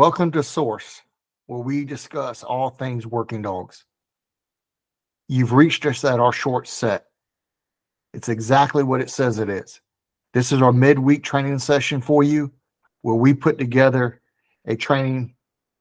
[0.00, 1.02] Welcome to Source,
[1.44, 3.84] where we discuss all things working dogs.
[5.28, 7.04] You've reached us at our short set.
[8.14, 9.82] It's exactly what it says it is.
[10.32, 12.50] This is our midweek training session for you,
[13.02, 14.22] where we put together
[14.64, 15.34] a training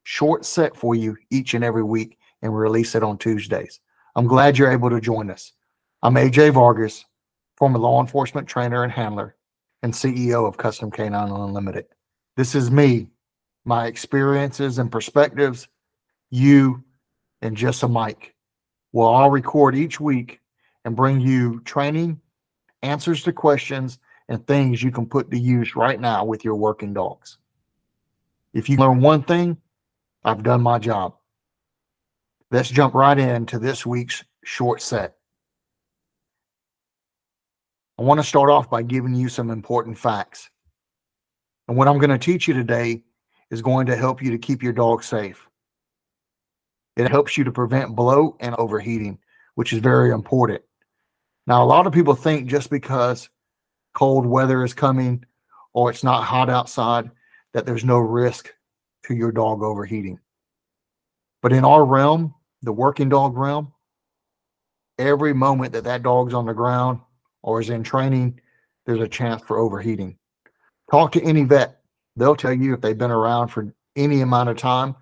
[0.03, 3.79] short set for you each and every week and release it on Tuesdays.
[4.17, 5.53] I'm glad you're able to join us.
[6.03, 7.05] I'm AJ Vargas,
[7.57, 9.37] former law enforcement trainer and handler
[9.81, 11.85] and CEO of Custom Canine Unlimited.
[12.35, 13.11] This is me,
[13.65, 15.67] my experiences and perspectives,
[16.29, 16.83] you,
[17.41, 18.35] and just a mic.
[18.91, 20.39] Well, I'll record each week
[20.85, 22.21] and bring you training,
[22.81, 26.93] answers to questions, and things you can put to use right now with your working
[26.93, 27.37] dogs.
[28.53, 29.57] If you learn one thing,
[30.23, 31.15] I've done my job.
[32.51, 35.15] Let's jump right into this week's short set.
[37.99, 40.49] I want to start off by giving you some important facts.
[41.67, 43.03] And what I'm going to teach you today
[43.51, 45.47] is going to help you to keep your dog safe.
[46.95, 49.19] It helps you to prevent bloat and overheating,
[49.55, 50.61] which is very important.
[51.47, 53.29] Now, a lot of people think just because
[53.93, 55.25] cold weather is coming
[55.73, 57.09] or it's not hot outside
[57.53, 58.53] that there's no risk
[59.05, 60.19] to your dog overheating.
[61.41, 63.73] But in our realm, the working dog realm,
[64.97, 66.99] every moment that that dog's on the ground
[67.41, 68.39] or is in training,
[68.85, 70.17] there's a chance for overheating.
[70.91, 71.78] Talk to any vet.
[72.19, 74.95] They'll tell you if they've been around for any amount of time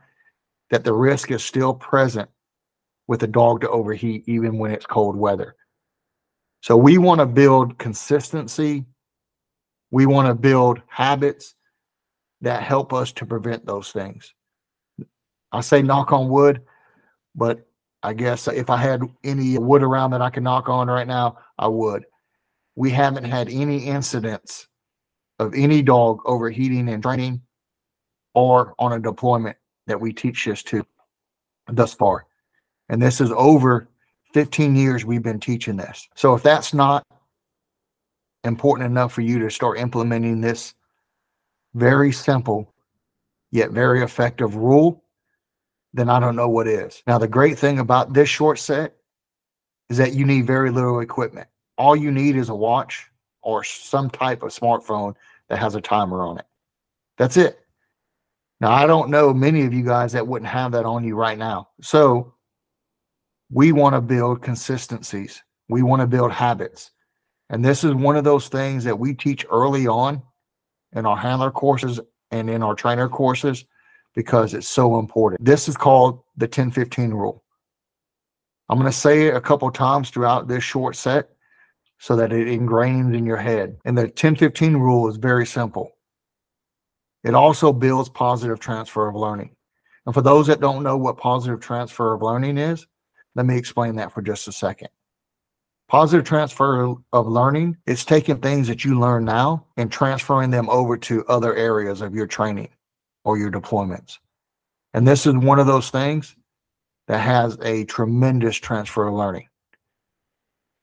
[0.69, 2.29] that the risk is still present
[3.07, 5.55] with a dog to overheat even when it's cold weather.
[6.61, 8.85] So we want to build consistency.
[9.89, 11.55] We want to build habits
[12.41, 14.33] that help us to prevent those things.
[15.51, 16.61] I say knock on wood,
[17.33, 17.65] but
[18.03, 21.39] I guess if I had any wood around that I could knock on right now,
[21.57, 22.05] I would.
[22.75, 24.67] We haven't had any incidents
[25.39, 27.41] of any dog overheating in training
[28.33, 30.85] or on a deployment that we teach this to
[31.67, 32.25] thus far.
[32.89, 33.87] And this is over
[34.33, 36.07] 15 years we've been teaching this.
[36.15, 37.05] So if that's not
[38.43, 40.73] important enough for you to start implementing this
[41.73, 42.73] very simple
[43.51, 45.03] yet very effective rule,
[45.93, 47.01] then I don't know what is.
[47.07, 48.95] Now, the great thing about this short set
[49.89, 51.47] is that you need very little equipment.
[51.77, 53.09] All you need is a watch
[53.47, 55.15] or some type of smartphone
[55.47, 56.45] that has a timer on it.
[57.17, 57.57] That's it.
[58.59, 61.37] Now, I don't know many of you guys that wouldn't have that on you right
[61.37, 61.69] now.
[61.81, 62.33] So,
[63.49, 66.91] we want to build consistencies, we want to build habits.
[67.49, 70.21] And this is one of those things that we teach early on
[70.91, 73.63] in our handler courses and in our trainer courses
[74.13, 75.45] because it's so important.
[75.45, 77.45] This is called the 1015 rule.
[78.67, 81.29] I'm going to say it a couple times throughout this short set
[81.99, 83.77] so that it ingrains in your head.
[83.85, 85.91] And the 1015 rule is very simple.
[87.23, 89.55] It also builds positive transfer of learning.
[90.05, 92.87] And for those that don't know what positive transfer of learning is,
[93.35, 94.89] let me explain that for just a second.
[95.89, 100.97] Positive transfer of learning is taking things that you learn now and transferring them over
[100.97, 102.69] to other areas of your training
[103.23, 104.17] or your deployments.
[104.93, 106.35] And this is one of those things
[107.07, 109.47] that has a tremendous transfer of learning.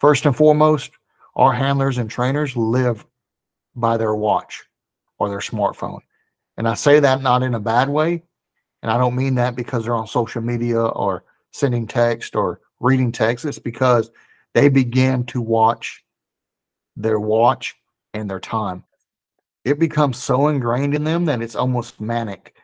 [0.00, 0.90] First and foremost,
[1.36, 3.04] our handlers and trainers live
[3.74, 4.64] by their watch
[5.18, 6.00] or their smartphone.
[6.56, 8.22] And I say that not in a bad way.
[8.82, 13.10] And I don't mean that because they're on social media or sending text or reading
[13.10, 13.44] text.
[13.44, 14.10] It's because
[14.52, 16.04] they begin to watch
[16.96, 17.74] their watch
[18.12, 18.84] and their time
[19.64, 22.54] it becomes so ingrained in them that it's almost manic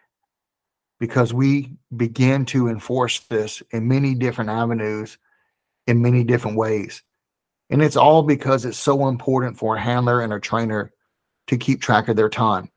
[0.98, 5.16] because we begin to enforce this in many different avenues
[5.86, 7.03] in many different ways.
[7.70, 10.92] And it's all because it's so important for a handler and a trainer
[11.47, 12.70] to keep track of their time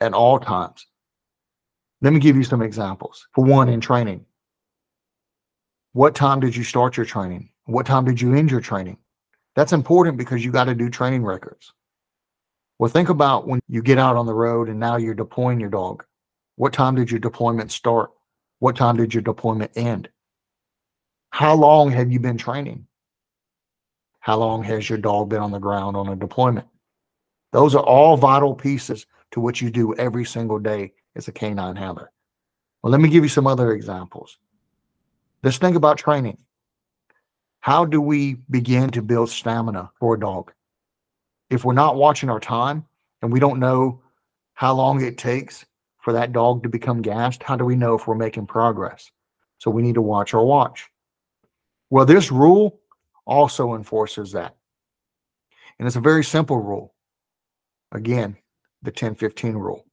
[0.00, 0.86] at all times.
[2.00, 3.26] Let me give you some examples.
[3.34, 4.24] For one, in training,
[5.92, 7.50] what time did you start your training?
[7.64, 8.98] What time did you end your training?
[9.54, 11.72] That's important because you got to do training records.
[12.78, 15.70] Well, think about when you get out on the road and now you're deploying your
[15.70, 16.04] dog.
[16.56, 18.10] What time did your deployment start?
[18.58, 20.10] What time did your deployment end?
[21.30, 22.85] How long have you been training?
[24.26, 26.66] How long has your dog been on the ground on a deployment?
[27.52, 31.76] Those are all vital pieces to what you do every single day as a canine
[31.76, 32.10] handler.
[32.82, 34.38] Well, let me give you some other examples.
[35.44, 36.38] Let's think about training.
[37.60, 40.50] How do we begin to build stamina for a dog?
[41.48, 42.84] if we're not watching our time
[43.22, 44.02] and we don't know
[44.54, 45.64] how long it takes
[45.98, 49.08] for that dog to become gassed, how do we know if we're making progress?
[49.58, 50.90] So we need to watch our watch.
[51.90, 52.80] Well, this rule
[53.26, 54.56] also enforces that.
[55.78, 56.94] And it's a very simple rule.
[57.92, 58.36] Again,
[58.82, 59.84] the 1015 rule.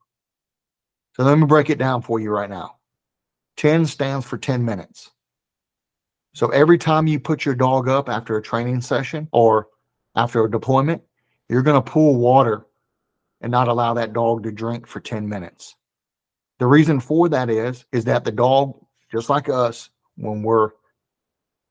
[1.16, 2.78] So let me break it down for you right now.
[3.58, 5.12] 10 stands for 10 minutes.
[6.34, 9.68] So every time you put your dog up after a training session or
[10.16, 11.04] after a deployment,
[11.50, 12.66] you're going to pool water
[13.42, 15.76] and not allow that dog to drink for 10 minutes.
[16.60, 18.74] The reason for that is is that the dog
[19.12, 20.70] just like us when we're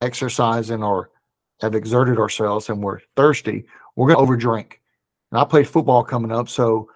[0.00, 1.10] exercising or
[1.62, 3.64] have exerted ourselves and we're thirsty,
[3.96, 4.74] we're going to overdrink.
[5.30, 6.90] And I played football coming up, so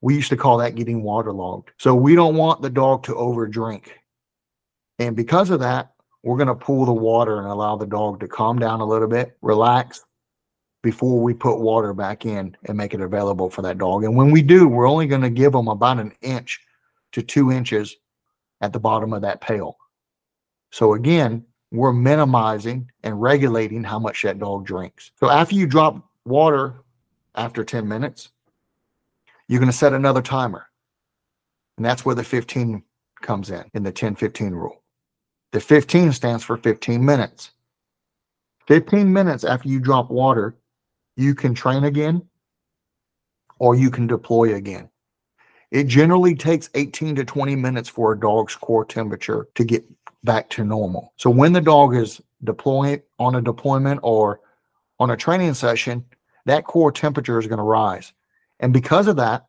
[0.00, 1.70] we used to call that getting waterlogged.
[1.78, 3.88] So we don't want the dog to overdrink.
[4.98, 5.92] And because of that,
[6.22, 9.08] we're going to pull the water and allow the dog to calm down a little
[9.08, 10.04] bit, relax
[10.82, 14.04] before we put water back in and make it available for that dog.
[14.04, 16.60] And when we do, we're only going to give them about an inch
[17.12, 17.96] to two inches
[18.60, 19.76] at the bottom of that pail.
[20.70, 25.10] So again, we're minimizing and regulating how much that dog drinks.
[25.18, 26.84] So after you drop water
[27.34, 28.28] after 10 minutes,
[29.48, 30.66] you're going to set another timer.
[31.78, 32.82] And that's where the 15
[33.22, 34.82] comes in, in the 10 15 rule.
[35.52, 37.52] The 15 stands for 15 minutes.
[38.68, 40.56] 15 minutes after you drop water,
[41.16, 42.22] you can train again
[43.58, 44.90] or you can deploy again.
[45.70, 49.84] It generally takes 18 to 20 minutes for a dog's core temperature to get
[50.24, 51.12] back to normal.
[51.16, 54.40] So when the dog is deploying on a deployment or
[54.98, 56.04] on a training session,
[56.46, 58.12] that core temperature is going to rise.
[58.60, 59.46] And because of that,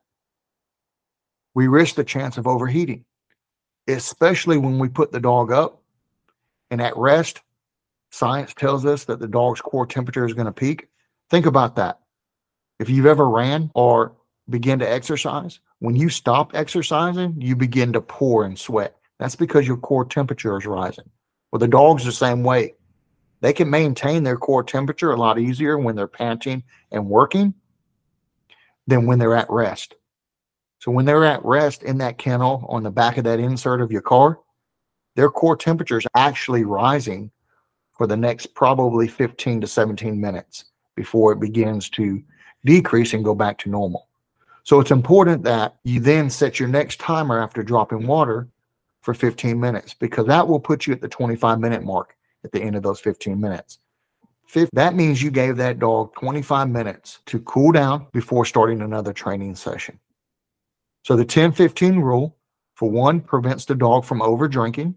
[1.54, 3.06] we risk the chance of overheating,
[3.88, 5.82] especially when we put the dog up
[6.72, 7.42] and at rest.
[8.10, 10.88] Science tells us that the dog's core temperature is going to peak.
[11.30, 12.00] Think about that.
[12.80, 14.14] If you've ever ran or
[14.50, 18.96] begin to exercise, when you stop exercising, you begin to pour and sweat.
[19.20, 21.10] That's because your core temperature is rising.
[21.52, 22.74] Well, the dog's the same way.
[23.42, 27.54] They can maintain their core temperature a lot easier when they're panting and working
[28.88, 29.96] than when they're at rest.
[30.80, 33.92] So when they're at rest in that kennel on the back of that insert of
[33.92, 34.40] your car,
[35.16, 37.32] their core temperature is actually rising
[37.92, 42.22] for the next probably 15 to 17 minutes before it begins to
[42.66, 44.08] decrease and go back to normal.
[44.64, 48.48] So it's important that you then set your next timer after dropping water
[49.04, 52.62] for 15 minutes because that will put you at the 25 minute mark at the
[52.62, 53.80] end of those 15 minutes.
[54.74, 59.56] That means you gave that dog 25 minutes to cool down before starting another training
[59.56, 60.00] session.
[61.04, 62.38] So the 10 15 rule,
[62.76, 64.96] for one, prevents the dog from over drinking,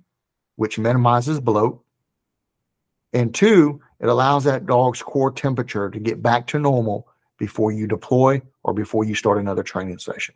[0.54, 1.82] which minimizes bloat.
[3.12, 7.08] And two, it allows that dog's core temperature to get back to normal
[7.38, 10.34] before you deploy or before you start another training session.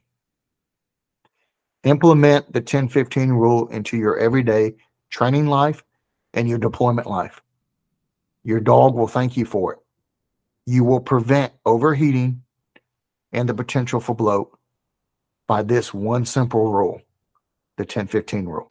[1.85, 4.75] Implement the 10 15 rule into your everyday
[5.09, 5.83] training life
[6.35, 7.41] and your deployment life.
[8.45, 9.79] Your dog will thank you for it.
[10.67, 12.43] You will prevent overheating
[13.33, 14.57] and the potential for bloat
[15.47, 17.01] by this one simple rule
[17.77, 18.71] the 10 15 rule.